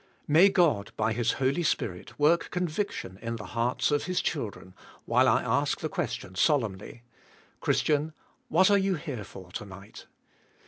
[0.27, 4.73] May God, by His Holy Spirit, work conviction in the hearts of His children,
[5.05, 7.03] while I ask the question solemnly:
[7.61, 8.13] ''Christian,
[8.47, 10.07] what are you here for, to night?"